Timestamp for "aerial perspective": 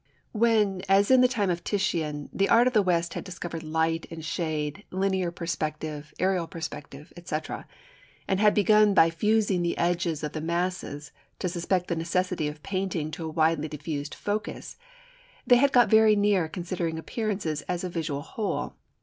6.17-7.13